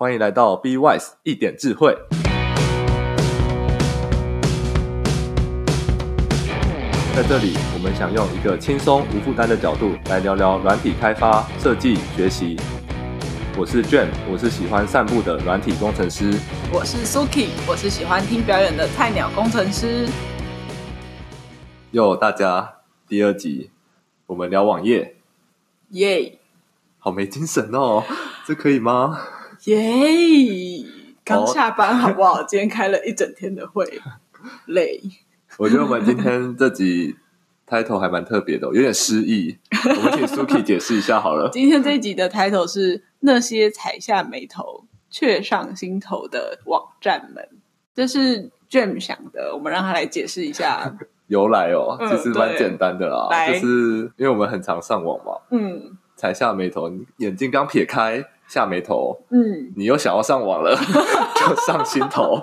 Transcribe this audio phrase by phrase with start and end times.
[0.00, 1.92] 欢迎来到 Be Wise 一点智慧。
[7.16, 12.54] 在这里，我们想用一个轻松无负担的角度来聊聊软体开发、设计、学习。
[13.58, 16.32] 我是 James，我是喜欢散步的软体工程师。
[16.72, 20.08] 我是 Suki，我是喜欢听表演的菜鸟工程师。
[21.90, 22.74] 哟，大家，
[23.08, 23.72] 第二集，
[24.26, 25.16] 我们聊网页。
[25.88, 26.38] 耶、
[27.00, 28.04] 好没精神哦，
[28.46, 29.18] 这可以吗？
[29.68, 30.82] 耶！
[31.24, 32.42] 刚下班好不好？
[32.48, 34.00] 今天开了一整天的会，
[34.66, 34.98] 累。
[35.58, 37.16] 我觉得我们今天这集
[37.66, 39.58] title 还蛮特别的，有点诗意。
[39.84, 41.50] 我们请 Suki 解释一下好了。
[41.52, 47.46] 今天这一集的 title 是那些踩下眉头却上心头的网站们，
[47.94, 50.96] 这是 James 想的，我们让他来解释一下。
[51.28, 53.66] 由来哦，其实蛮简单的啦，嗯、就是
[54.16, 60.74] 因为我们很常上网嘛，嗯，踩下眉头，你眼睛刚撇开下眉头，嗯，你又想要上网了，
[61.36, 62.40] 就上心头，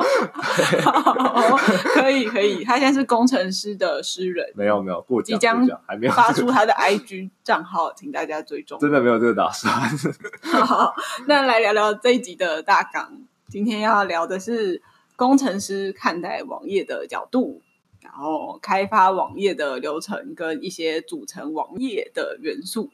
[1.94, 6.14] 可以可以，他现在是工程师的诗人，没有没有，过奖即将还没有。
[6.14, 9.74] 发出他的 IG 账号，请大家追踪，真的没有这个打算。
[10.64, 10.94] 好，
[11.28, 13.12] 那来聊聊这一集的大纲，
[13.50, 14.82] 今天要聊的是
[15.16, 17.62] 工程师看待网页的角度。
[18.02, 22.92] 然后开发网页的流程跟一些组成网页的元素，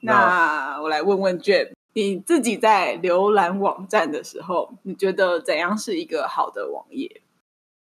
[0.00, 7.22] 那我来问问 James，你自己在浏览网站的时候，你觉得怎样是一个好的网页？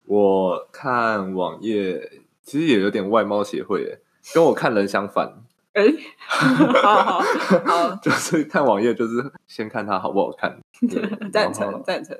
[0.06, 2.10] 我看网页
[2.42, 4.00] 其实也有点外貌协会，
[4.34, 5.42] 跟我看人相反。
[5.72, 5.84] 哎，
[6.26, 7.20] 好好
[7.64, 10.58] 好， 就是看网页，就是先看它好不好看。
[11.32, 12.18] 赞成赞成，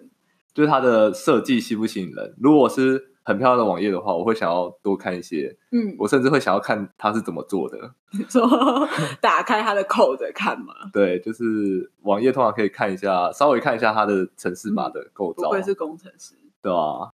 [0.55, 2.37] 就是它的设计吸不吸引人？
[2.39, 5.57] 如果是很漂亮的网页的话，我会想要多看一些。
[5.73, 7.79] 嗯，我甚至会想要看它是怎么做的。
[8.29, 8.43] 说
[9.21, 10.75] 打开它的 code 看嘛？
[10.93, 15.49] 对，就是网页通常可以看一下，稍微看一下它的城市码的构造。
[15.49, 17.11] 不会是工程师，对啊。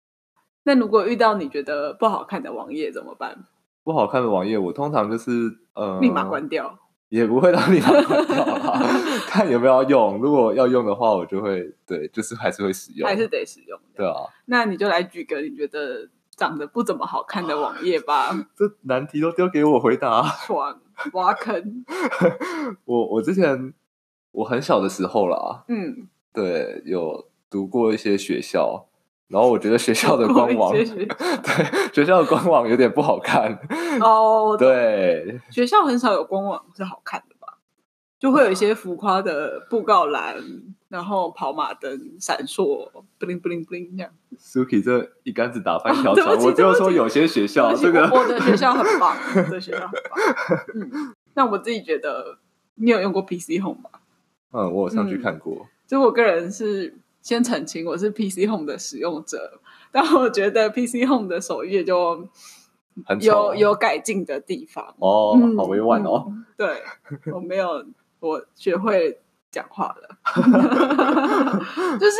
[0.63, 3.45] 那如果遇到你觉得不好看的网页怎么办？
[3.83, 5.31] 不好看的网页，我通常就是
[5.73, 6.79] 呃，立马关掉。
[7.15, 8.77] 也不会让立马关掉啦，
[9.25, 10.17] 看有没有要用。
[10.17, 13.79] 如果要用的话，我就会对，就是还是会使用，还是得使用。
[13.95, 14.15] 对啊，
[14.47, 18.35] 那你就来举个你觉得长得不怎么好看的网页吧。
[18.53, 20.77] 这难题都丢给我回答，爽，
[21.13, 21.85] 挖坑。
[22.83, 23.73] 我我之前
[24.31, 28.87] 我很小的时候啦，嗯，对，有读过一些学校。
[29.27, 30.85] 然后我觉得学校的官网， 对
[31.93, 33.57] 学校的官网有点不好看
[33.99, 34.51] 哦。
[34.53, 37.57] Oh, 对，学校很少有官网是好看的吧？
[38.19, 40.35] 就会有一些浮夸的布告栏，
[40.89, 44.11] 然后跑马灯闪烁，bling bling bling 这样。
[44.39, 50.65] Suki 这一竿子打翻一条船，我就说有些学校这个我，我的学校很棒，我的学校很棒。
[50.75, 52.37] 嗯，那我自己觉得，
[52.75, 53.89] 你有用过 PC Home 吗？
[54.51, 55.53] 嗯，我有上去看过。
[55.61, 56.95] 嗯、就我个人是。
[57.25, 59.59] 先澄清，我是 PC Home 的使用者，
[59.91, 62.29] 但我觉得 PC Home 的首页就
[63.19, 66.25] 有有改进的地方哦，好委婉哦。
[66.27, 66.83] 嗯、对，
[67.33, 67.83] 我没有，
[68.19, 70.19] 我学会讲话了，
[71.99, 72.17] 就是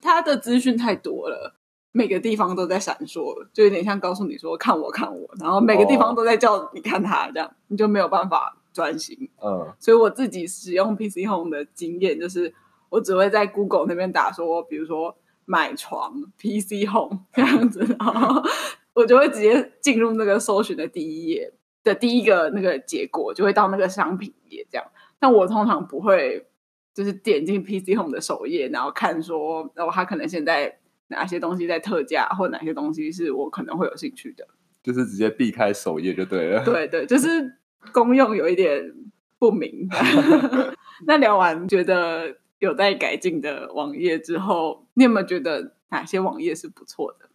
[0.00, 1.54] 它的资讯太多了，
[1.92, 9.30] 每个地方都在闪烁，就有点像告诉你说看我看我，然后每个地方都在叫你看他，这样你就没有办法专心。
[9.40, 12.52] 嗯，所以我自己使用 PC Home 的经验就是。
[12.94, 15.16] 我只会在 Google 那边打说，比如说
[15.46, 18.40] 买床 PC Home 这样子，然后
[18.92, 24.86] 我就会直接进入那个搜寻的第一页的第一个那个结果，就会到那个商品页这样。
[25.18, 26.46] 但我通常不会
[26.94, 30.78] 就是点进 PC Home 的首页，然后看说，然后它可能现在
[31.08, 34.46] 哪些东西在特价，或哪些东西是我可能会有兴趣的，
[34.84, 36.64] 就是直接避开首页就对了。
[36.64, 37.56] 对对，就是
[37.92, 38.94] 功用有一点
[39.40, 39.88] 不明。
[41.08, 42.36] 那聊完觉得。
[42.64, 47.28] 有待改进的网页之后，你有没有觉得哪些网页是不错的？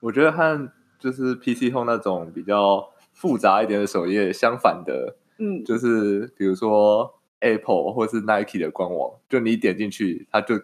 [0.00, 10.54] 我觉得和就是 PC Home 那种比较复杂一点的首页相反的，嗯，就是比如说 Apple 或是 Nike 的官网，就你点进去，它就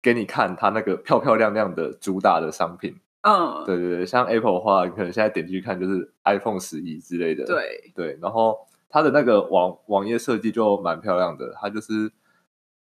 [0.00, 2.96] 给你看它那个漂漂亮亮的主打的商品。
[3.20, 7.44] 嗯，对对对，像 Apple 的话，你可能现在点进去看就是 iPhone 十一之类的。
[7.44, 8.56] 对对，然后
[8.88, 12.10] 它的那个网网页设计就蛮漂亮的，它就是。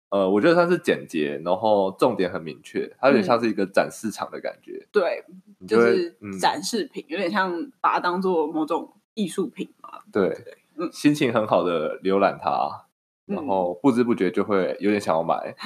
[0.09, 4.73] 呃，我觉得它是简洁，然后重点很明确，它有点像是一个展示场的感觉。
[4.85, 5.25] 嗯、对，
[5.67, 9.99] 就是展示品，嗯、有点像把它当做某种艺术品嘛。
[10.13, 12.87] 对，对嗯，心情很好的浏览它，
[13.27, 15.57] 然后不知不觉就会有点想要买，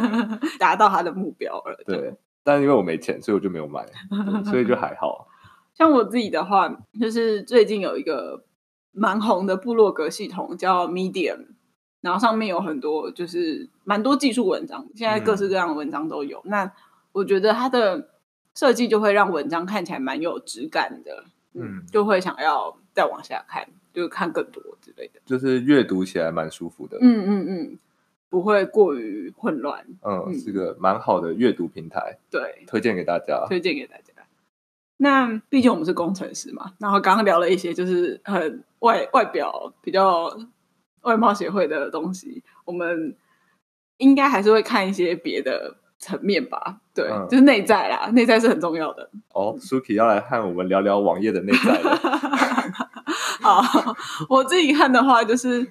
[0.60, 1.82] 达到它的目标了。
[1.86, 2.14] 对，
[2.44, 3.86] 但因为我没钱，所以我就没有买，
[4.44, 5.26] 所以就还好。
[5.72, 6.68] 像我自己的话，
[7.00, 8.44] 就是最近有一个
[8.92, 11.55] 蛮红的部落格系统叫 Medium。
[12.06, 16.38] 然后上面有很多就是蛮多技术文章，现在各式各样的文章都有。
[16.44, 16.72] 嗯、那
[17.10, 18.10] 我觉得它的
[18.54, 21.24] 设计就会让文章看起来蛮有质感的，
[21.54, 27.78] 嗯，就会想要再往下看，就是看更多之类的，就是阅读起来蛮舒服的，嗯嗯嗯，
[28.30, 30.38] 不会过于混乱，嗯，嗯。
[30.38, 34.04] 是个蛮好的阅读平台，对，推荐给大家，推荐给大家。
[34.98, 40.34] 那毕竟我们是工程师嘛，然后刚刚聊了一些就是很外外表比较
[41.06, 43.16] 外貌协会的东西，我们
[43.96, 46.80] 应该还是会看一些别的层面吧。
[46.94, 49.08] 对，嗯、就是内在啦，内在是很重要的。
[49.32, 51.96] 哦，Suki 要来和我们聊聊网页的内在了。
[53.40, 53.96] 好，
[54.28, 55.66] 我自己看的话，就是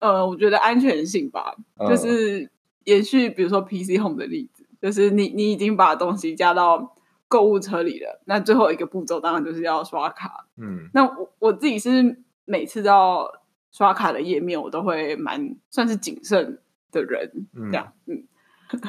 [0.00, 2.50] 呃，我觉得安全性吧，嗯、就是
[2.84, 6.94] 延续比如说 PC Home 的例子，就是你你已经把东西加到。
[7.30, 10.46] 购物车里的那最后一个步骤，当然就是要刷卡。
[10.56, 13.30] 嗯，那我我自己是每次到
[13.70, 16.58] 刷卡的页面，我都会蛮算是谨慎
[16.90, 17.92] 的人，嗯、这样。
[18.06, 18.22] 嗯，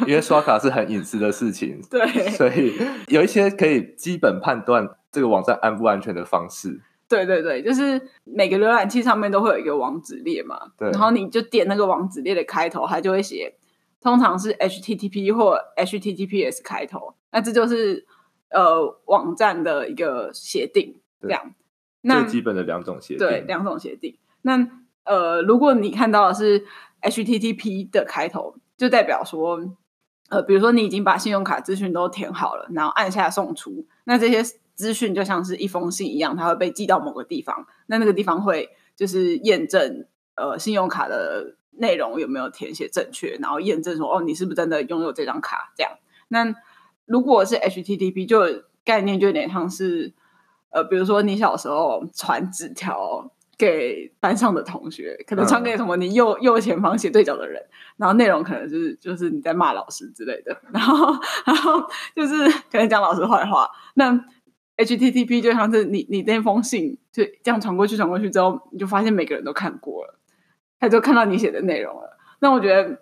[0.08, 2.74] 因为刷卡是很隐私的事情， 对，所以
[3.08, 6.81] 有一些可以基本判断这个网站安不安全的方式。
[7.08, 13.56] 对对对，就是每个浏览器上面都会有一个网址列嘛，对，然后你就点那个网址列的开头，它就会写，
[14.00, 18.06] 通常是 HTTP 或 HTTPS 开头，那这就是。
[18.52, 21.54] 呃，网站的一个协定这样，
[22.02, 24.18] 那最基本的两种协定，对，两种协定。
[24.41, 24.68] 那
[25.03, 26.65] 呃，如果你看到的是
[27.01, 29.59] HTTP 的开头，就代表说，
[30.30, 34.44] 呃，比如说你已经把信用卡资讯都填好了，然后按下送出，那这些
[34.75, 40.06] 资讯就像是一封信一样，它会被寄到某个地方，那那个地方会就是验证
[40.36, 45.92] 呃信用卡的内容有没有填写正确，然后验证说哦你是不是真的拥有这张卡这样，
[46.27, 46.56] 那。
[47.12, 50.13] 如果是 HTTP，就概念就有点像是，
[50.69, 57.61] 呃，比如说你小时候传纸条给班上的同学，可能传给什么你右、嗯、右前方斜对角的人，
[57.97, 61.13] 然后内容可能就是就是你在骂老师之类的， 然后
[61.45, 61.83] 然后
[62.15, 63.69] 就是可能讲老师坏话。
[63.95, 64.13] 那
[64.77, 70.17] HTTP 就像是你你那封信就这样传过去传过去之后，你就发现每个人都看过了，
[70.79, 72.17] 他就看到你写的内容了。
[72.39, 73.00] 那我觉得。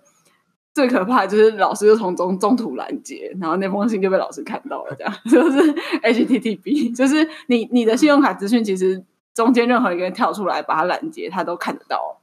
[0.73, 5.73] 最可怕的就是老师又从中中途拦截，然后那封信就被老师看到了，这样 就是
[6.03, 9.03] HTTP，就是你你的信用卡资讯其实
[9.37, 12.19] 中间任何一个人跳出来把他拦截，他都看得到，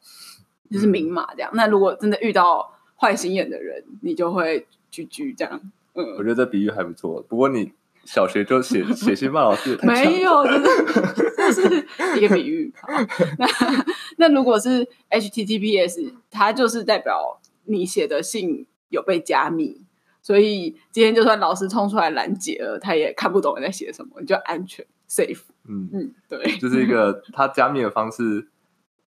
[0.69, 1.50] 就是明码这样。
[1.52, 5.61] 嗯、那如果真的遇到坏心眼的人，你就会 GG 这样。
[5.94, 7.22] 嗯，我觉得这比喻还不错。
[7.22, 7.72] 不过你
[8.05, 11.87] 小学就写写信骂老师没有，就是这是
[12.19, 12.75] 一个比喻。
[13.38, 13.46] 那
[14.19, 17.40] 那如果是 HTTPS，它就是代表。
[17.67, 19.81] 你写的信有被加密，
[20.20, 25.40] 所以今天就算老师冲出来拦截了，他也看不懂你在写什么，你就安全 safe。
[25.69, 25.88] 嗯。
[25.93, 28.49] 嗯，对， 就是一个他加密的方式，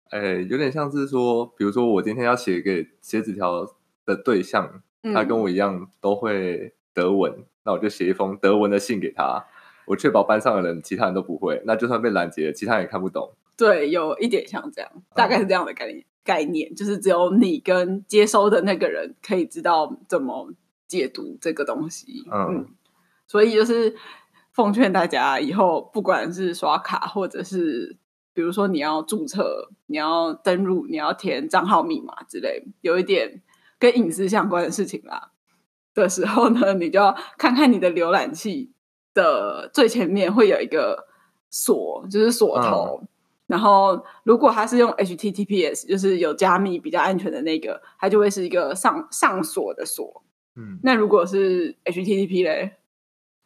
[0.10, 3.66] 哎，有点像是说，比如说我今天要写给写纸条
[4.06, 4.82] 的对象，
[5.14, 9.46] 他跟我一样都会德文，嗯、那我就写一封德文的信给他，
[9.86, 13.32] 我确保班上的人其他人都不会，那就算被拦截，其他人也看不懂。
[13.58, 16.00] 对，有一点像这样，大概是这样的概念。
[16.00, 20.54] 嗯概念就是只有你跟接收的那个人可以知道怎么
[20.86, 22.68] 解读这个东西，嗯，嗯，
[23.26, 23.96] 所以就是
[24.52, 27.98] 奉劝大家以后不管是刷卡或者是
[28.34, 33.42] 比如说你要注册、你要登录、你要填账号密码之类，有一点
[33.78, 35.32] 跟隐私相关的事情啦
[35.94, 38.72] 的时候呢，你就要看看你的浏览器
[39.14, 41.08] 的最前面会有一个
[41.50, 43.00] 锁，就是锁头。
[43.02, 43.08] 嗯
[43.50, 50.24] 然后，如果它是用 HTTPS，就是有加密比较安全的那个，它就会是一个上上锁的锁。
[50.56, 52.74] 嗯，那如果是 HTTP 嘞，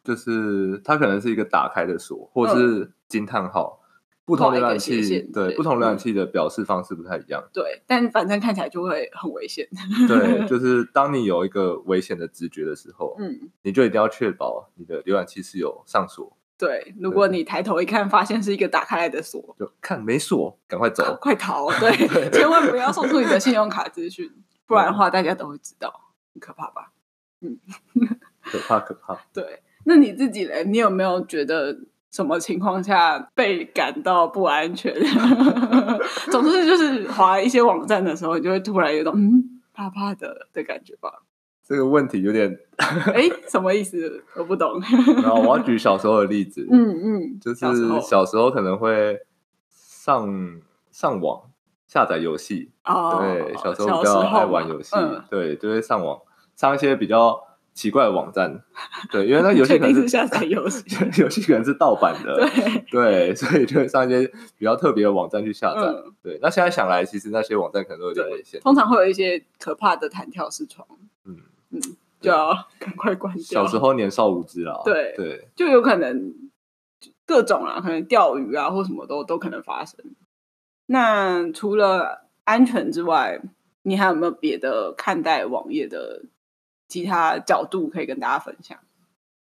[0.04, 3.80] 就是它可能是一个打开的锁，或是惊叹号。
[3.80, 3.82] 嗯、
[4.26, 7.42] 不同浏览器对，不同浏览器的表示方式不太一样。
[7.52, 9.68] 对，但反正看起来就会很危险。
[10.06, 16.36] 对，就 是当你有一个危险的直觉的时候，嗯，你就一定要确保你的浏览器是有上锁。
[16.56, 21.68] 对，如果你抬头一看，发现是一个打开来的锁，就看没锁，赶快走，快逃！
[21.80, 24.30] 对，对千万不要送出你的信用卡资讯，
[24.64, 25.92] 不然的话大家都会知道，
[26.32, 26.92] 很可怕吧？
[27.40, 27.58] 嗯，
[28.40, 29.18] 可怕可怕。
[29.34, 30.64] 对，那你自己嘞？
[30.64, 31.76] 你有没有觉得
[32.10, 34.94] 什么情况下被感到不安全？
[36.30, 41.22] 总之就是滑一些网站的时候，你就会突然有种嗯怕怕的的感觉吧。
[41.66, 44.22] 这个问题有点，哎，什么意思？
[44.36, 44.80] 我不懂。
[45.22, 49.18] 然后我要举小时候的例子，嗯嗯，就是小时候可能会
[49.70, 50.28] 上
[50.90, 51.40] 上网
[51.86, 54.94] 下载游戏，对，小时候比较爱玩游戏，
[55.30, 56.18] 对，就会上网
[56.54, 57.40] 上一些比较
[57.74, 58.62] 奇怪的网站，
[59.10, 60.84] 对，因为那 游戏可能是下载游戏，
[61.20, 62.84] 游戏可能是盗版的，对。
[62.88, 64.26] 对，所以就会上一些
[64.56, 65.80] 比较特别的网站去下载。
[65.80, 70.86] 嗯、对，那现在想来，其实那些网站可能都有点危险，通常会有一些可怕的弹跳视窗，
[71.24, 71.36] 嗯
[71.72, 71.80] 嗯，
[72.20, 73.42] 就要赶快关掉。
[73.42, 76.32] 小时候年少无知啊，对对，就有可能
[77.26, 79.98] 各种啊，可能钓鱼啊或什么都都可能发生。
[80.86, 83.40] 那除了安全之外，
[83.82, 86.22] 你还有没有别的看待网页的？
[86.94, 88.78] 其他角度可以跟大家分享。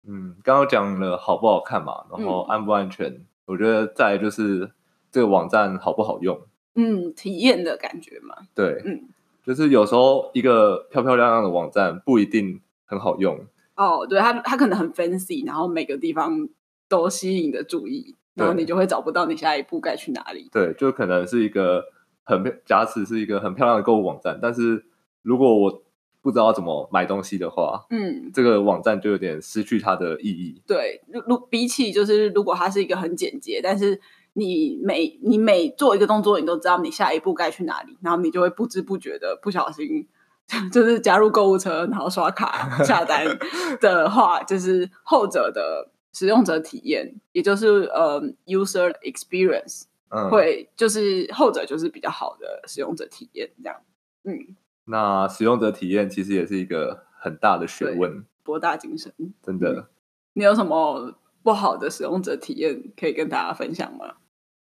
[0.06, 4.70] 嗯，刚刚讲了好不好看嘛，然后安不安全，嗯、我觉得再就是
[5.10, 6.38] 这个网站好不好用。
[6.76, 8.36] 嗯，体验的感觉嘛。
[8.54, 9.08] 对，嗯，
[9.46, 13.40] 就是有时候一个漂漂亮亮的网站不一定很好用。
[13.78, 16.50] 哦，对，它它可能很 fancy，然后每个地方
[16.90, 20.50] 都吸引你的注意，然后你就会找不到你下一步该去哪里。
[20.52, 21.86] 对，就可能是一个
[22.26, 24.84] 很假使是一个很漂亮的购物网站，但是
[25.22, 25.84] 如果我
[26.30, 30.62] 不知道怎么买东西的话，嗯，这个网站就有点失去它的意义。
[30.68, 34.00] 对，如比起就是如果它是一个很简洁，但是
[34.34, 40.08] 你每你每做一个动作，你都知道你下一步该去哪里，然后你就会不知不觉的不小心
[40.72, 43.26] 就是加入购物车，然后刷卡下单
[43.82, 53.82] 的话，就是后者的使用者体验，也就是呃 user experience，嗯，会就是后者就是比较好的使用者体验这样，
[54.24, 54.56] 嗯。
[54.90, 59.88] 那使用者体验其实也是一个很大的学问，博大精深，真的。
[60.34, 64.16] 你有什么不好的使用者体验可以跟大家分享吗？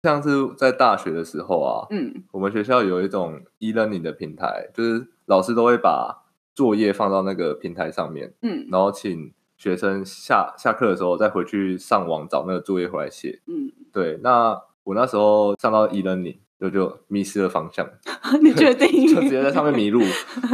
[0.02, 14.18] 像是在大学的时候啊，嗯，我们学校有一种 e-learning 的平台，就是老师都会把作业放到那个平台上面，嗯，然后请学生下下课的时候再回去上网找那个作业回来写，嗯，对。
[14.22, 16.38] 那我那时候上到 e-learning。
[16.58, 17.86] 就就迷失了方向，
[18.42, 19.06] 你确定？
[19.14, 20.02] 就直接在上面迷路，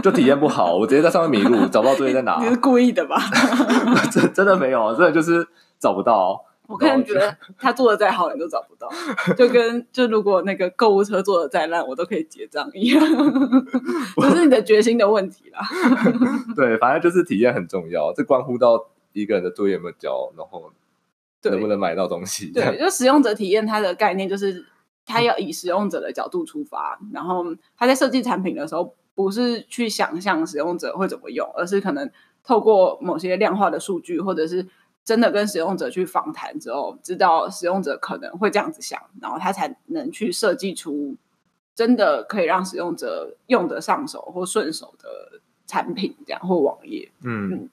[0.03, 0.77] 就体验不好。
[0.77, 2.39] 我直接在上面迷路，找不到作业在哪。
[2.43, 3.17] 你是故意的吧？
[4.11, 5.47] 真真的没有，真的就是
[5.79, 6.45] 找不到。
[6.69, 8.89] 我个人觉得他做的再好，你都找不到。
[9.35, 13.01] 就跟就如果那个购物车做的再烂，我都可以结账一样。
[14.17, 15.61] 这是你的决心的问题啦。
[16.57, 20.73] 对，反正就是体验很重要，这关乎到一个人的作业有没有交，然后
[21.43, 22.53] 能不能买到东西。
[22.55, 24.65] 对，就使用者体验它的概念就是。
[25.05, 27.45] 他要以使用者的角度出发，然后
[27.77, 32.11] 他在设计产品的时候，不是去想象使用者会怎么用，而是可能
[32.45, 34.67] 透过某些量化的数据，或者是
[35.05, 41.17] 真的跟使用者去访谈之后，知道使用者可能会这样子想，然后他才能去设计出
[41.75, 47.11] 真的可以让使用者用得上手或顺手的产品，这样或网页。
[47.23, 47.71] 嗯，嗯，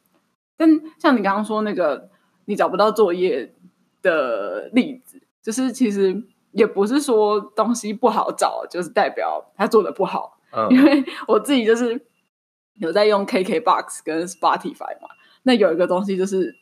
[0.57, 0.67] 但
[0.97, 2.09] 像你刚刚说那个
[2.45, 3.53] 你找不到作业
[4.01, 6.23] 的例子，就是其实。
[6.51, 10.37] 也不是说东西不好找，就是代表他做的不好。
[10.51, 12.05] 嗯， 因为我自己就是
[12.75, 15.09] 有在用 KKBOX 跟 Spotify 嘛，
[15.43, 16.55] 那有一个东西就是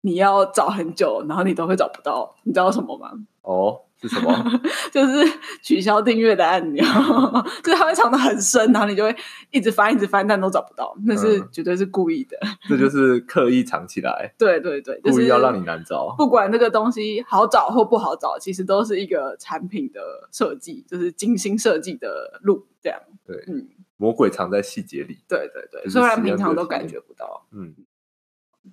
[0.00, 3.10] 你要找很久，然后你都会找不到，你知道什么吗？
[3.42, 3.80] 哦。
[4.06, 4.60] 是什么？
[4.92, 6.84] 就是取消订阅的按钮，
[7.64, 9.16] 就是它会藏得很深，然后你就会
[9.50, 10.94] 一直翻，一直翻，但都找不到。
[11.06, 14.34] 那是绝对是故意的，嗯、这就是刻意藏起来。
[14.36, 16.14] 对 对对，故意要让你难找。
[16.18, 22.66] 不管这个东西好找或不好找，其实都是一个产品的设计，就是精心设计的路。
[22.82, 25.18] 这样，对，嗯，魔鬼藏在细节里。
[25.26, 27.46] 对对对，虽然平常都感觉不到。
[27.52, 27.74] 嗯，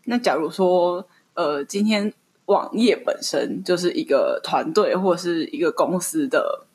[0.05, 2.13] 那假如说，呃，今天。
[2.51, 6.65] 网页本身就是一个团队或是一个公司的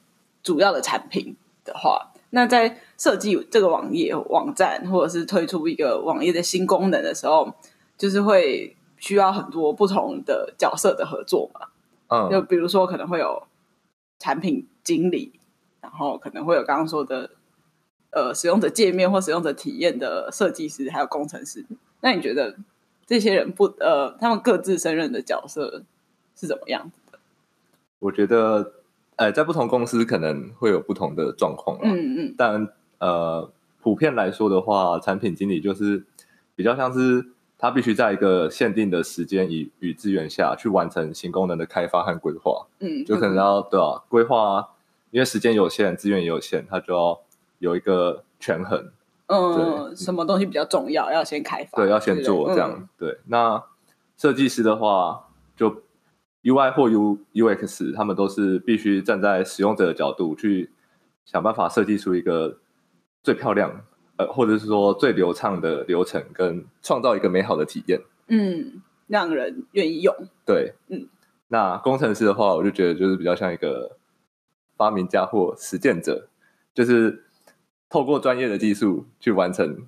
[0.43, 7.53] 主要的产品的话，那在设计这个网页网站，或者是推出一个网页的新功能的时候，
[7.99, 11.69] 就是会需要很多不同的角色的合作嘛。
[12.09, 13.43] 嗯，就比如说可能会有
[14.19, 15.39] 产品经理，
[15.83, 17.31] 然后可能会有刚刚说的
[18.13, 21.67] 呃使用者界面或使用者体验的设计师，还有工程师。
[22.01, 22.57] 那你觉得？
[23.07, 25.85] 这些人不呃，他们各自胜任的角色
[26.35, 27.19] 是怎么样子的？
[28.01, 28.73] 我觉得，
[29.15, 31.79] 呃，在不同公司可能会有不同的状况。
[31.83, 32.35] 嗯嗯。
[32.37, 36.05] 但呃，普遍来说的话，产品经理就是
[36.57, 42.67] 比较像是他必须在一个限定的时间与与资源下去完成新功能的开发和规划。
[42.81, 43.05] 嗯。
[43.05, 44.71] 就可能要对啊，规划，
[45.13, 47.21] 因为时间有限，资源也有限，他就要
[47.61, 48.91] 有一个权衡。
[49.29, 51.11] 嗯，什么东西比较重要？
[51.11, 52.73] 要先开发，对，要先做这样。
[52.77, 53.61] 嗯、对，那
[54.17, 55.83] 设计师的话，就
[56.45, 60.71] UI 或 U UX，他们都是必须站在使用者的角度去
[61.25, 62.59] 想办法设计出一个
[63.25, 63.85] 最漂亮，
[64.17, 68.01] 呃，或者是说最流畅的流程，跟创造一个美好的体验。
[68.29, 70.15] 嗯，让人愿意用。
[70.45, 71.09] 对，嗯。
[71.49, 73.97] 那工程师的话，我就觉得就是比较像一个
[74.77, 76.29] 发明家或实践者，
[76.73, 77.25] 就是。
[77.89, 79.87] 透过专业的技术去完成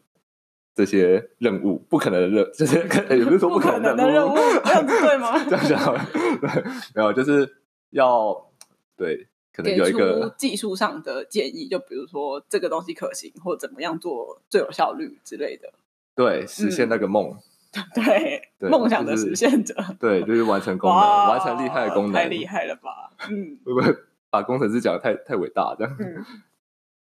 [0.75, 2.77] 这些任务，不可能的任， 就是
[3.17, 5.39] 也不是说不可能的任务，这样子对吗？
[5.49, 5.95] 这样讲，
[6.41, 6.63] 对，
[6.95, 7.57] 没有，就是
[7.91, 8.51] 要
[8.97, 15.73] 对，可能有一个技术上的建议，就比如说这个东西可行，或怎么样做最有效率之类的。
[16.15, 17.37] 对，实现那个梦。
[17.75, 19.75] 嗯、对，对，梦想的实现者。
[20.01, 23.13] 对，就是完成功能，完成厉害的功能，太厉害了吧？
[23.31, 23.95] 嗯， 会不会
[24.31, 25.77] 把工程师讲的太太伟大？
[25.79, 26.25] 这样，嗯、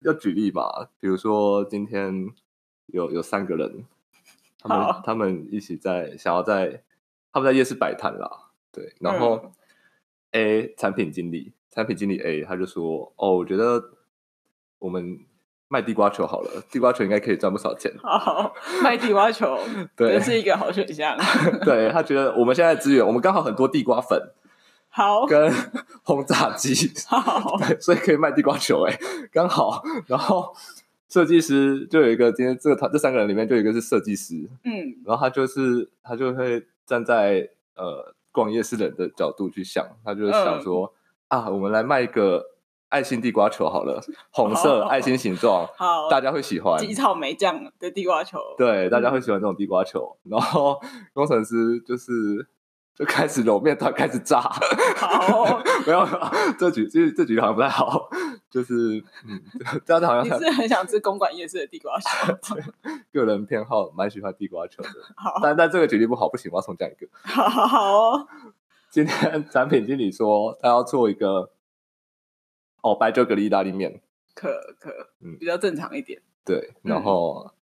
[0.01, 2.29] 要举例吧，比如说今天。
[2.91, 3.85] 有有三个人，
[4.57, 6.81] 他们他们一起在想要在
[7.31, 9.51] 他们在夜市摆摊啦，对，然后
[10.31, 13.91] A、嗯、产品经理产品经理 A 他就说哦，我觉得
[14.79, 15.19] 我们
[15.67, 17.93] 卖地瓜球好了，地瓜球应该可以赚不少钱。
[18.01, 18.51] 好，
[18.83, 19.59] 卖地瓜球
[19.95, 21.15] 对，是一个好选项。
[21.63, 24.19] 对，他觉得我们现在资源，我们刚好很多地瓜粉，
[24.89, 25.25] 好。
[25.25, 25.53] 跟
[26.03, 28.99] 轰炸机， 好， 对，所以可以卖地瓜球，哎，
[29.31, 30.53] 刚好，然后。
[31.11, 40.93] 设计师就有一个，今天这个团这三个人里面就有一个是设计师，嗯，然后他就是他就会站在呃逛夜市人的角度去想，他就是想说、
[41.29, 42.45] 嗯、啊，我们来卖一个
[42.89, 50.79] 爱心地瓜球好了，红色爱心形状，好，大家会喜欢，挤草莓酱的地瓜球，对，大家会喜欢这种地瓜球，嗯、然后
[51.11, 52.47] 工程师就是。
[52.99, 54.41] 就开始揉面团，开始炸。
[54.41, 56.05] 好， 没有，
[56.59, 58.09] 这局这这局好像不太好。
[58.49, 59.41] 就是，嗯，
[59.85, 62.33] 这样子好像你是很想吃公馆夜市的地瓜球。
[63.13, 64.89] 个人偏好蛮喜欢地瓜球的。
[65.15, 67.07] 好，但但这个决定不好，不行，我要重讲一个。
[67.23, 68.27] 好好好哦。
[68.89, 71.51] 今天产品经理说他要做一个
[72.81, 74.01] 哦白酒蛤蜊意大利面，
[74.35, 74.89] 可可，
[75.21, 76.21] 嗯，比较正常一点。
[76.43, 77.53] 对，然后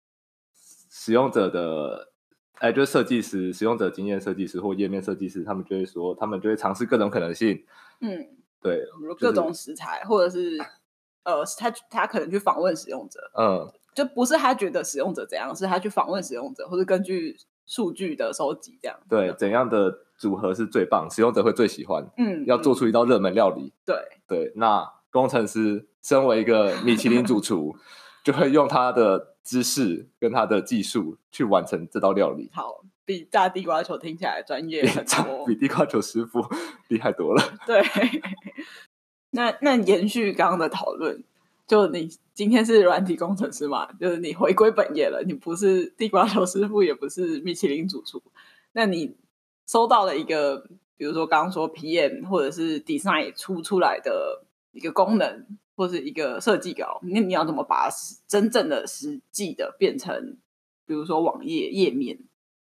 [0.89, 2.13] 使用者的。
[2.59, 7.63] 哎，就是设计师、使用者经验设计师或页面设计师，他们就会说，他们就会尝试各种可能性。
[8.01, 8.27] 嗯，
[8.63, 8.83] 对，
[9.19, 10.59] 各种食材，就是、或者是
[11.25, 17.37] 呃，他他可能去访问使用者，嗯，就不是他觉得使用者怎样，是他去访问使用者，或者根据
[17.67, 18.99] 数据的收集这样。
[19.07, 22.07] 对，怎样的组合是最棒，使用者会最喜欢。
[22.17, 23.75] 嗯，要做出一道热门料理。
[23.85, 23.97] 对
[24.27, 27.77] 对，那工程师身为一个米其林主厨，
[28.25, 29.36] 就会用他的。
[29.47, 36.45] 知识跟他的技术去完成这道料理，好，比炸地瓜球听起来专业很多，比地瓜球师傅
[36.89, 37.41] 厉害多了。
[37.65, 37.81] 对，
[39.31, 41.23] 那那延续刚刚的讨论，
[41.65, 43.93] 就你今天是软体工程师嘛？
[44.01, 48.21] 就是你回归本业了，你不是地瓜球师傅，也不是米其林主厨，
[48.73, 49.17] 那你
[49.69, 55.47] 收到了一个，比如说刚刚说 PM 或者是 Design 出出来的一个功能。
[55.77, 57.91] 或是一个设计稿，那你要怎么把
[58.27, 60.39] 真正的实际的变成，
[60.87, 62.19] 比如说网页页面？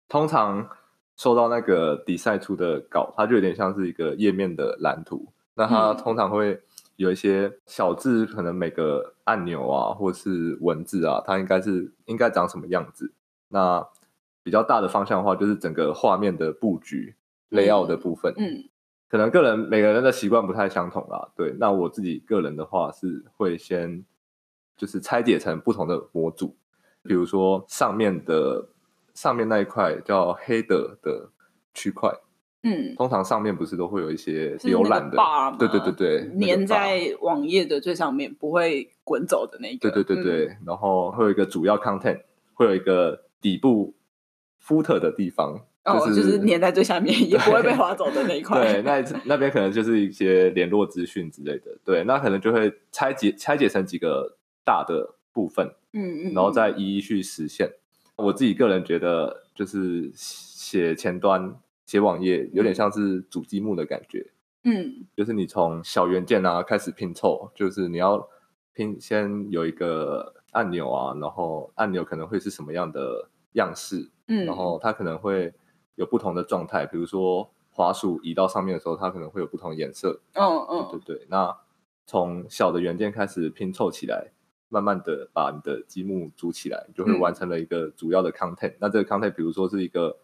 [0.10, 0.70] 通常
[1.16, 5.32] 收到那个 design 出的稿，它就有点像是一个页面的蓝图。
[5.56, 6.62] 那它通常会
[6.98, 13.14] 有一些小字，可能每个按钮啊，或是文字啊，它应该是应该长什么样子。
[13.48, 13.88] 那
[14.44, 17.16] 比较大的方向的话，就是整个画面的布局、
[17.50, 18.34] layout 的部分。
[18.38, 18.46] 嗯。
[18.46, 18.70] 嗯
[19.10, 21.56] 可能个人每个人的习惯不太相同啦，对。
[21.60, 24.06] 那我自己个人的话是会先
[24.78, 26.56] 就是拆解成不同的模组，
[27.02, 28.70] 比如说上面的
[29.16, 31.32] 上面那一块叫 header 的
[31.74, 32.14] 区块，
[32.62, 35.18] 嗯，通常上面不是都会有一些浏览的，
[35.58, 40.48] 对对对对，粘在网页的最上面不会滚走的那个，对对对对。
[40.50, 42.22] 嗯、然后会有一个主要 content，
[42.54, 43.96] 会有一个底部
[44.64, 45.66] footer 的地方。
[45.98, 48.62] 哦，就是粘在最下面， 也不会被划走的那一块。
[48.62, 51.78] 对，那那边可能就是一些联络资讯之类的。
[51.84, 57.72] 对，那可能就会拆解拆解成几个大的部分，嗯嗯，然后再一一去实现。
[58.16, 64.26] 我自己个人觉得，就是写前端、写网页，有点像是主积木的感觉。
[64.64, 68.28] 嗯，就是你从小元件啊开始拼凑，就是你要
[68.74, 75.54] 拼，先有一个按钮啊，然后按钮可能会是什么样的样式，嗯，然后它可能会。
[76.00, 80.22] 有不同的状态，比如说滑鼠移到上面的时候，它可能会有不同颜色。
[80.32, 81.28] 嗯嗯，对对对。
[81.30, 81.54] 那
[82.06, 84.32] 从小的元件开始拼凑起来，
[84.70, 88.70] 慢慢的把你的积木组起来，就会完成了一个主要的 content。
[88.70, 90.16] 嗯、那这个 content，比如说是一个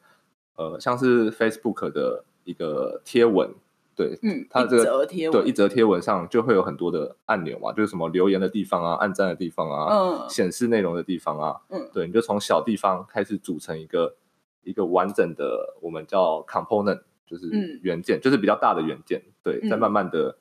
[0.55, 3.53] 呃，像是 Facebook 的一个贴文，
[3.97, 14.15] 对，嗯，它这个对，一则贴文上就会有很多的按钮嘛，就是什么留言的地方啊，按赞的地方啊，嗯，显示内容的地方啊，嗯，对，你就从小地方开始组成一个。
[14.65, 17.47] 一个完整的，我们叫 component，就是
[17.81, 20.37] 元件，嗯、就是比较大的元件，对，再慢慢的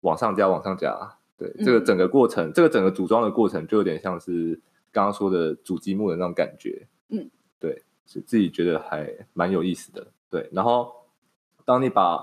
[0.00, 7.30] 往上加，往上加，对，嗯、这个整个过程，这个整个组装的过程，就有点像是刚刚说的主积木的那种感觉，嗯，
[7.60, 10.48] 对，是自己觉得还蛮有意思的，对。
[10.50, 10.90] 然后，
[11.64, 12.18] 当你把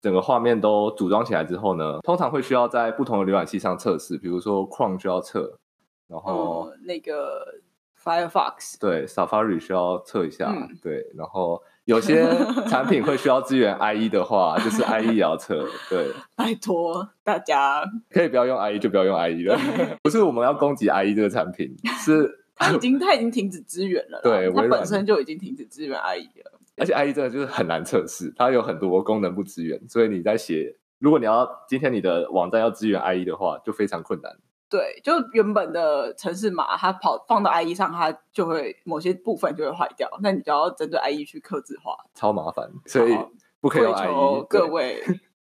[0.00, 5.58] 整个画面都组装起来之后呢，通常会需要在不同的浏览器上测试，比如说 Chrome 就要测，
[6.06, 7.60] 然后、嗯、那个。
[8.02, 12.26] Firefox，对，Safari 需要测一下，嗯、对，然后有些
[12.66, 17.84] 产品会需要支援 IE 的话，就是 IE 也要测，对，拜托大家。
[18.10, 19.58] 可以不要用 IE 就不要用 IE 了，
[20.02, 34.34] 不是我们要攻击 IE 这个产品，是它已经它已经停止支援了， 对，它本身就已经停止支援 IE 了，而且 IE 真的就是很难测试，它有很多功能不支援，所以你在写，如果你要今天你的网站要支援 IE 的话，就非常困难。
[34.70, 40.08] 对，就原本的城市码，它跑放到 IE 上，它就会某些部分就会坏掉。
[40.22, 43.18] 那你就要针对 IE 去客制化，超麻烦，所以
[43.60, 44.46] 不可以用 IE。
[44.48, 45.02] 各位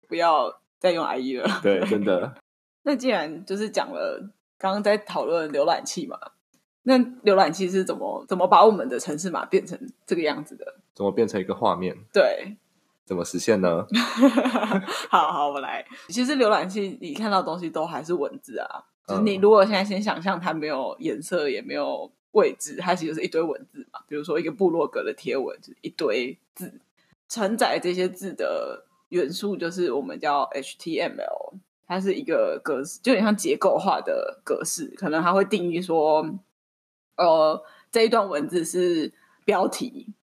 [0.06, 1.48] 不要再用 IE 了。
[1.62, 2.34] 对，真的。
[2.82, 6.18] 那既然就是讲了，刚刚在讨论浏览器嘛，
[6.82, 10.66] 那浏览器是怎么怎么把我们的城市码变成这个样子的？
[10.94, 11.96] 怎么变成一个画面？
[12.12, 12.58] 对，
[13.06, 13.86] 怎么实现呢？
[15.08, 15.82] 好好，我来。
[16.08, 18.84] 其实浏览器你看到的东西都还是文字啊。
[19.06, 24.00] 就是你如果现在先想象它没有颜色也没有位置，它其实是一堆文字嘛。
[24.08, 26.80] 比如说一个部落格的贴文，就是一堆字，
[27.28, 31.54] 承载这些字的元素就是我们叫 HTML，
[31.86, 34.92] 它是一个格式，就有点像结构化的格式。
[34.96, 36.26] 可能它会定义说，
[37.16, 37.62] 呃，
[37.92, 39.12] 这一段文字是
[39.44, 40.14] 标题，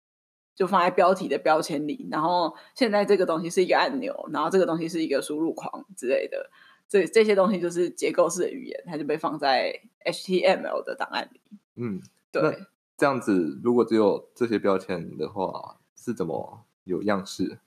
[0.56, 2.08] 就放在标题的标签里。
[2.12, 6.50] 然后现在这个东西是一个按钮，然后这个东西是一个输入框之类的。
[6.92, 9.74] 这这些东西就是结构式的语言，它就被放在
[10.04, 11.40] HTML 的档案里。
[11.78, 12.02] 嗯，
[12.34, 12.66] 对。
[12.98, 17.60] 这样子，如果只有这些标签的话，是怎么有样式？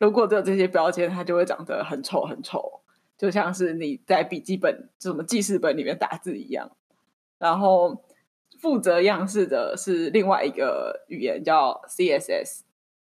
[0.00, 2.80] 如果只有这些标签，它就会长得很丑很丑，
[3.16, 6.72] 就像是你在笔记本、什么记事本里面打字一样。
[7.38, 8.02] 然后
[8.58, 12.62] 负责样式的是另外一个语言，叫 CSS。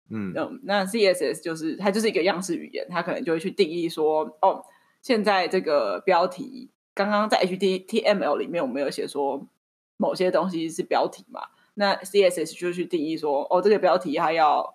[0.08, 4.64] 嗯嗯，那 CSS 就是它就是一个样式语言，它可能就会去定义说，哦。
[5.02, 9.48] 现在这个标题，刚刚在 HTML 里面，我们有写说
[9.96, 11.48] 某些东西是标题嘛？
[11.74, 14.74] 那 CSS 就去定义说，哦，这个标题它要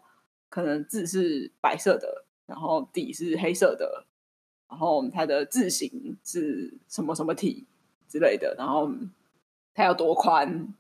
[0.50, 4.06] 可能字是白色的，然后底是黑色的，
[4.70, 7.66] 然后它的字型是什么什么体
[8.10, 8.92] 之类的，然后
[9.74, 10.74] 它要多宽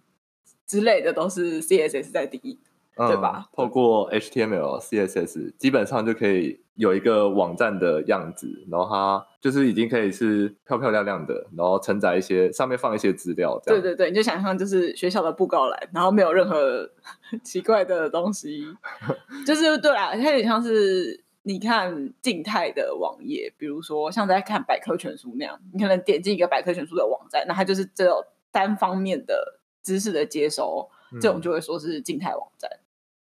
[0.65, 2.59] 之类的，都是 CSS 在定义。
[2.97, 3.45] 对吧？
[3.45, 13.59] 嗯，透过 HTML、CSS，基本上就可以有一个网站的样子，然后它就是已经可以是漂漂亮亮的，然后承载一些上面放一些资料。
[13.63, 13.81] 这样。
[13.81, 16.89] 对对对，你就想象就是学校的布告栏，然后没有任何
[17.43, 18.65] 奇怪的东西，
[19.45, 30.89] 就是对啦，它有点像是你看静态的网页，比如说像在看百科全书那样，你可能点进一个百科全书的网站，那它就是只有单方面的知识的接收，
[31.21, 32.69] 这种就会说是静态网站。
[32.73, 32.83] 嗯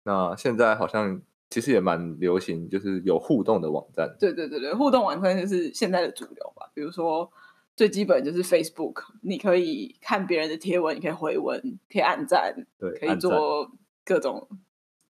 [0.07, 4.15] 那现在好像其实也蛮流行，就是有互动的网站。
[4.17, 6.71] 对对对对，互动网站就是现在的主流吧。
[6.73, 7.29] 比如说
[7.75, 11.59] 最基本就是 Facebook，你可以看别人的贴文，你可以回文，
[11.91, 13.69] 可以按赞，对，可以做
[14.05, 14.47] 各种。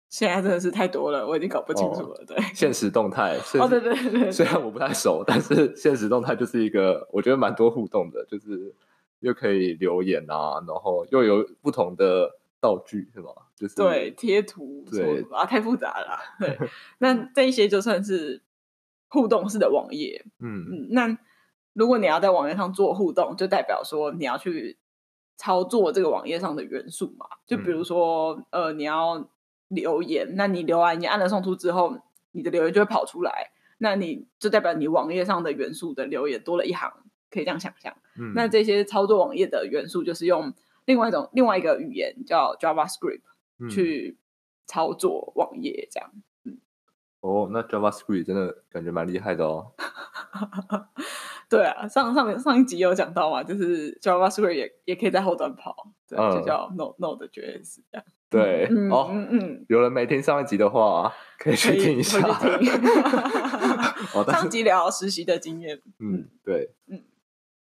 [0.10, 2.15] 现在真的是太多了，我已经搞不清楚了。
[2.15, 3.38] 哦、对，现实动态。
[3.60, 8.73] 哦，对对对，对， 虽然我不太熟，但是现实动态就是一个我觉得蛮多互动的，就是
[9.19, 12.36] 又可以留言啊，然后又有不同的。
[12.60, 13.29] 道具是吗？
[13.57, 16.19] 就是对贴图，对啊，太复杂了。
[16.39, 16.55] 对，
[16.99, 18.43] 那这一些就算是
[19.07, 20.23] 互动式的网页。
[20.39, 21.17] 嗯嗯，那
[21.73, 24.77] 如果你要在网页上做互动，就代表说你要去
[25.37, 27.25] 操作这个网页上的元素嘛。
[27.47, 29.27] 就比如说，嗯、呃，你要
[29.69, 31.97] 留言，那你留完，你按了送出之后，
[32.33, 36.93] 你的留言就会跑出来，那你就代表你网页上的元素的留言多了一行，
[37.31, 37.95] 可以这样想象。
[38.19, 40.53] 嗯，那这些操作网页的元素就是用。
[40.87, 43.21] 另外一种另外一个语言叫 JavaScript，嗯，
[43.69, 44.17] 去
[44.65, 46.11] 操作网页这样。
[46.45, 46.59] 嗯，
[47.21, 49.73] 哦，那 JavaScript 真的感觉蛮厉害的哦。
[51.49, 55.73] 对啊，上上上一集有讲到嘛，就是 JavaScript 也也可以在后端跑，
[56.07, 58.05] 对，嗯，就叫 Node Node.js 这样。
[58.29, 62.19] 对，嗯，哦，嗯嗯，有人没听上一集的话，可以去听一下。
[64.27, 65.81] 上集聊实习的经验。
[65.99, 67.03] 嗯，对，嗯，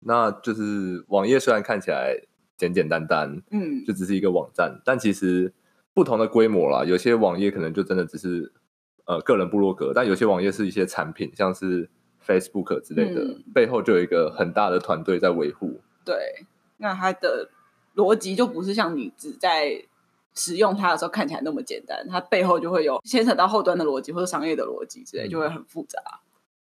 [0.00, 2.16] 那就是网页虽然看起来。
[2.58, 5.52] 简简单单，嗯，就只是一个网站，但其实
[5.96, 8.52] 不同的规模啦，有些网页可能就真的只是
[9.06, 11.88] 呃个人部落格，但有些网页是一些产品，像是
[12.22, 15.80] Facebook 之类的，嗯，背后就有一个很大的团队在维护。
[16.04, 16.44] 对，
[16.76, 17.48] 那它的
[17.94, 19.82] 逻辑就不是像你只在
[20.34, 25.98] 使用它的时候看起来那么简单，它背后就会有牵扯到后端的逻辑或者商业的逻辑之类，就会很复杂。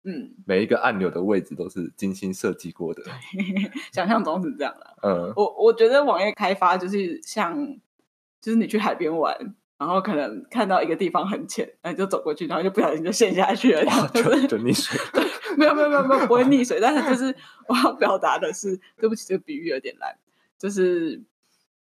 [0.04, 3.02] 嗯，每一个按钮的位置都是精心设计过的，
[3.90, 4.96] 想象中是这样的。
[5.02, 7.76] 嗯，我我觉得网页开发就是像，
[8.44, 9.34] 就是你去海边玩，
[9.78, 15.00] 然后可能看到一个地方很浅，然后就走过去，然后就不小心就陷下去了，然后就是就溺水。
[15.56, 17.34] 没有没有没有没有不会溺水，但是就是
[17.66, 20.14] 我要表达的是，对不起，这个比喻有点烂，
[20.58, 21.22] 就是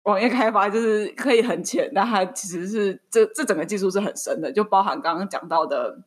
[0.02, 6.02] 网页开发就是可以很浅，但它其实是这这整个技术是很深的，就包含刚刚讲到的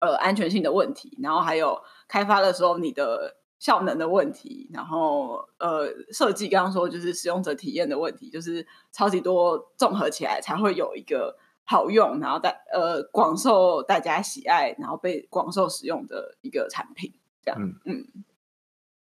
[0.00, 17.12] 呃安全性的问题，然后还有开发的时候你的效能的问题，然后呃设计刚刚说就是使用者体验的问题，就是超级多综合起来才会有一个好用，然后大呃广受大家喜爱，然后被广受使用的一个产品，
[17.44, 18.24] 这样嗯，嗯，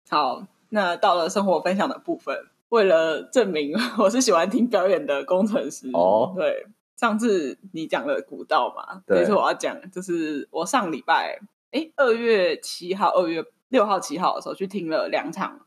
[0.10, 2.38] 好，那到了生活分享的部分。
[2.70, 6.66] 为了证明 我是喜欢听表演的工程师哦，对，
[6.98, 11.40] 上次你讲了古道嘛，这次我要讲，就是我上礼拜
[11.72, 15.66] 哎，二月七号、二月六号、七号的时候去听了两场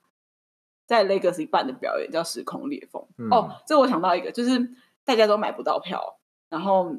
[0.87, 3.03] 在 Legacy 办的表演，叫《时空裂缝》。
[3.19, 4.71] 嗯、哦，这我想到一个，就是
[5.05, 6.97] 大家都买不到票，然后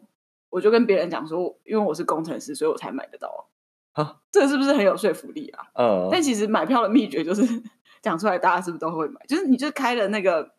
[0.49, 3.47] 我就跟别人讲说，因为我是工程师，所以我才买得到。
[3.93, 5.67] 啊，这个是不是很有说服力啊？
[5.73, 7.43] 嗯，但其实买票的秘诀就是。
[7.99, 9.19] 讲出来，大家是不是都会买？
[9.27, 10.53] 就是你就开了那个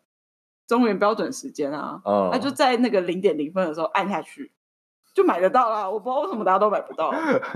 [0.67, 4.51] 中原标准时间啊，那、嗯、就在那个零点零分的时候按下去，
[5.13, 5.89] 就买得到啦。
[5.89, 7.11] 我不知道为什么大家都买不到，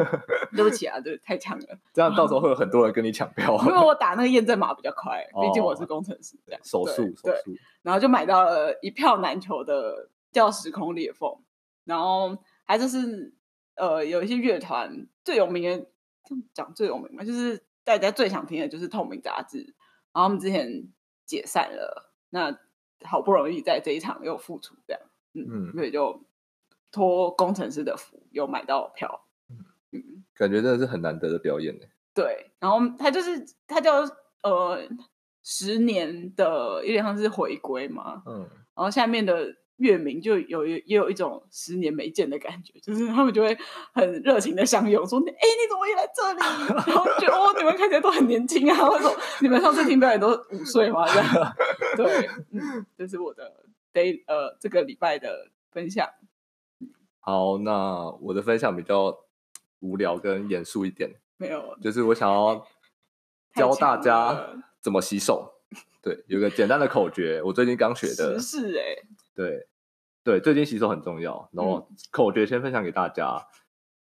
[0.56, 1.66] 对不起啊，对，太强了。
[1.94, 7.56] 这样到时候会有很多人跟你抢票，因为我打那个验证码比较快，毕竟我是工程师，这样手速手速。
[7.82, 11.30] 然后就买到了一票难求的叫《时空裂缝》，
[11.86, 13.34] 然后还就是
[13.76, 15.86] 呃有一些乐团最有名的，
[16.54, 17.64] 讲最有名嘛，就是。
[17.86, 19.58] 大家最想听的就是透明杂志，
[20.14, 20.88] 然后我们之前
[21.26, 22.58] 解散了，那
[23.04, 25.02] 好不容易在这一场又复出，这样，
[25.34, 26.24] 嗯，所以就
[26.94, 29.26] 托工程师的福，有买到票，
[29.92, 31.86] 嗯，感觉真的是很难得的表演呢。
[32.14, 34.08] 对，然后他就是他叫
[34.44, 34.88] 呃
[35.44, 39.58] 十年的，有点像是回归嘛，嗯，然后下面的。
[39.78, 43.58] 乐迷就有也有一种十年没见的感觉，就是他们就会
[43.92, 48.88] 很热情的相拥，说：“哎、欸，你怎么也来这里？”然后觉得哦，你们看起来都很年轻啊！
[48.88, 51.56] 我说：“你们上次听表演都五岁吗？”这样
[51.98, 56.08] 对，嗯，这是我的 day 呃这个礼拜的分享。
[57.26, 59.18] 好，那我的分享比较
[59.80, 62.68] 无聊跟严肃一点，没有，就是我想要
[63.56, 64.48] 教大家
[64.82, 65.54] 怎么洗手。
[66.02, 68.38] 对，有个简单的口诀，我最近刚学的。
[68.38, 68.84] 是哎。
[69.34, 69.68] 对，
[70.22, 71.50] 对，最近洗手很重要。
[71.54, 73.48] 然后口诀先分享给大家：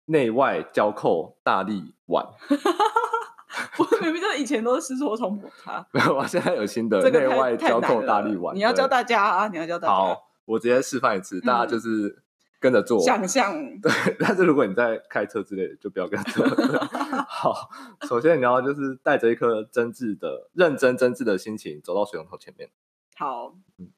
[0.05, 2.23] 内外交扣，大力腕。
[3.79, 8.55] 我明明就以前都是湿搓冲摩擦， 没有，我现在有新的内外交扣大力碗。
[8.55, 9.47] 你要教大家啊！
[9.47, 9.93] 你要教大家。
[9.95, 12.21] 好，我直接示范一次，大家就是
[12.59, 12.99] 跟着做。
[12.99, 13.53] 想象。
[13.81, 16.45] 对，但是如果你在开车之类的，就不要跟着做。
[17.27, 17.69] 好，
[18.07, 22.69] 首先你要就是带着一颗真挚的、认真真挚的心情走到水龙头前面。
[23.15, 23.55] 好，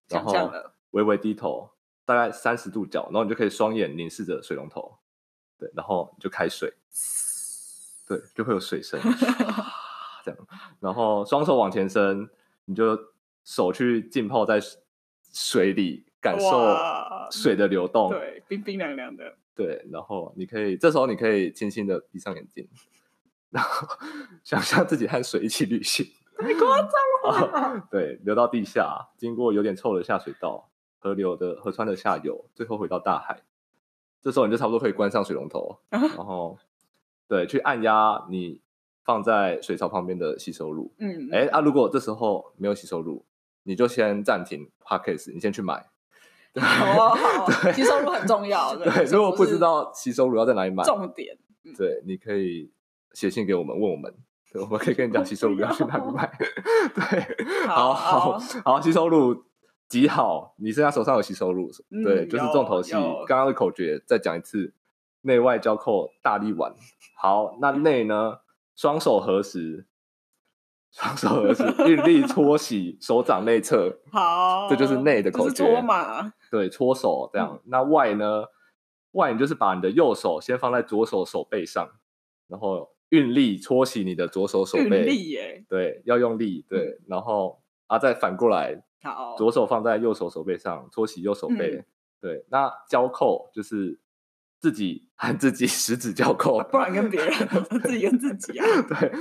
[0.08, 0.74] 想象了。
[0.92, 1.70] 微微低头，
[2.04, 4.98] 大概三十度角，然后你就可以双眼凝视着水龙头，
[5.60, 6.74] 对，然后你就开水，
[8.08, 9.00] 对，就会有水声，
[10.26, 10.38] 这样，
[10.80, 12.28] 然后双手往前伸，
[12.66, 12.98] 你就
[13.44, 14.60] 手去浸泡在
[15.32, 16.76] 水里，感受
[17.32, 22.68] 水的流动，对，冰冰凉凉的，对，然后你可以这时候你可以轻轻的闭上眼睛，
[23.50, 23.88] 然后
[24.44, 26.06] 想象自己和水一起旅行，
[26.38, 30.66] 太夸张了，哦，对，流到地下，经过有点臭的下水道。
[31.02, 33.42] 河流的河川的下游，最后回到大海。
[34.22, 36.60] 这时候你就差不多可以关上水龙头， 然后
[37.30, 38.60] 对，去按压你
[39.06, 40.92] 放在水槽旁边的吸收乳。
[40.98, 43.24] 嗯，哎啊，如果这时候没有吸收乳，
[43.64, 45.86] 你就先暂停 Podcast，你先去买。
[46.54, 48.76] 对好，好， 洗手乳很重要。
[48.76, 51.38] 对，对，如果不知道吸收乳要在哪里买，重点。
[51.78, 52.72] 对，你可以
[53.14, 54.14] 写信给我们，问我们，
[54.52, 56.32] 对，我们可以跟你讲吸收乳要去哪里买。
[56.96, 59.46] 对，好好好，好，洗手乳。
[59.88, 62.92] 挤好，你现在手上有吸收乳，嗯、对，就是重头戏。
[63.26, 64.72] 刚刚的口诀再讲一次，
[65.22, 66.72] 内外交扣，大力丸。
[67.18, 68.38] 好，那内呢？
[68.76, 69.88] 双手合十，
[70.92, 74.00] 双手合十， 运力搓洗手掌内侧。
[74.12, 75.64] 好，这就是内的口诀。
[75.64, 76.34] 搓嘛？
[76.52, 77.52] 对，搓手这样。
[77.54, 78.46] 嗯、那外呢？
[79.14, 81.90] 外你就是把你的右手先放在左手手背上，
[82.48, 85.02] 然后运力搓洗你的左手手背。
[85.02, 85.66] 运力耶？
[85.68, 86.64] 对，要用力。
[86.70, 88.84] 对，嗯、然后啊，再反过来。
[89.02, 91.86] 好，左手放在右手手背上搓洗右手背，嗯、
[92.22, 94.00] 对，那交扣就是
[94.60, 97.34] 自己和自己十指交扣，不然跟别人，
[97.82, 99.12] 自己跟自己啊，对，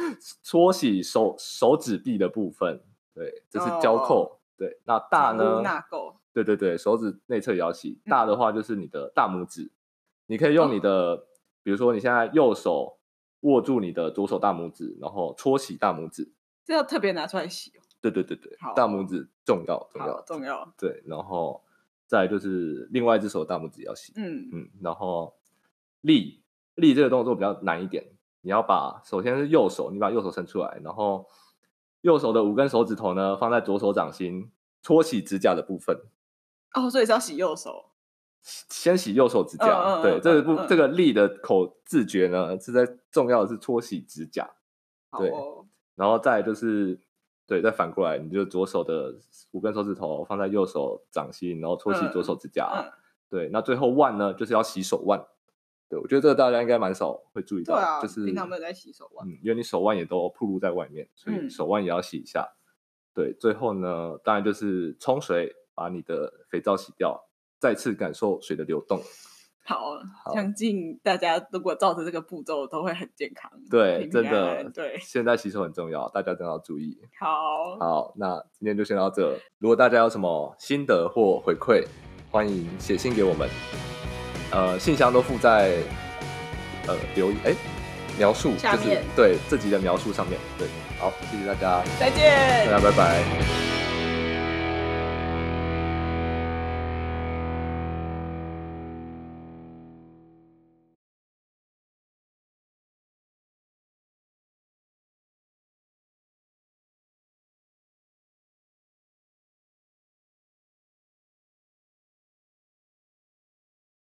[0.42, 2.82] 搓洗手手指臂的部分，
[3.14, 5.60] 对，这是交扣，哦、对，那大呢？
[5.62, 9.70] 纳垢，对对对，手指内侧也要洗，大的话就是你的大拇指，嗯、
[10.26, 11.24] 你可以用你的，哦、
[11.62, 12.98] 比如说你现在右手
[13.40, 16.32] 握住你的左手大拇指，然后搓洗大拇指，
[16.64, 17.80] 这要特别拿出来洗哦。
[18.00, 20.72] 对对对对，大拇指重要重要重要。
[20.78, 21.60] 对，然后
[22.08, 24.12] 再就是另外一只手大拇指要洗。
[24.16, 25.34] 嗯嗯，然后
[26.00, 26.42] 立
[26.74, 28.04] 立这个动作比较难一点，
[28.40, 31.26] 你要把首先是右手，你把右手伸出来，然后
[32.00, 34.50] 右手的五根手指头呢放在左手掌心，
[34.82, 35.96] 搓洗指甲的部分。
[36.74, 37.90] 哦，所以是要洗右手，
[38.42, 39.66] 先洗右手指甲。
[39.66, 44.50] 嗯嗯对，嗯这个部、嗯这个力的口自觉呢，是在重要的是搓洗指甲。
[45.18, 45.66] 对哦
[45.96, 47.00] 然后再就是，
[47.48, 49.16] 对，再反过来，你就左手的
[49.52, 52.70] 五根手指头放在右手掌心，然后搓洗左手指甲。
[52.74, 52.92] 嗯，
[53.30, 55.26] 对，那最后腕呢，就是要洗手腕。
[55.88, 59.26] 对，我觉得这个大家应该蛮少会注意到，啊，就是平常没有在洗手腕。
[59.26, 62.46] 嗯，因为你手腕也都暴露在外面，所以嗯手腕也要洗一下。
[63.14, 67.18] 对，最后呢，当然就是冲水，把你的肥皂洗掉，
[67.58, 69.00] 再次感受水的流动。
[69.68, 73.50] 好，好相信大家如果照着这个步骤，都会很健康。
[73.70, 76.98] 对，平真的，对，现在洗手很重要，大家真的要注意。
[77.20, 79.38] 好，好，那今天就先到这。
[79.58, 81.84] 如果大家有什么心得或回馈，
[82.30, 83.46] 欢迎写信给我们。
[84.52, 85.76] 呃，信箱都附在
[86.86, 87.54] 呃留言哎
[88.18, 90.40] 描述，就是对这集的描述上面。
[90.56, 90.66] 对，
[90.98, 93.77] 好，谢谢大家，再见，大家拜拜。